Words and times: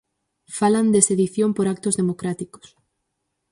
Falan 0.57 0.87
de 0.93 1.03
sedición 1.07 1.49
por 1.53 1.65
actos 1.73 1.95
democráticos. 2.01 2.65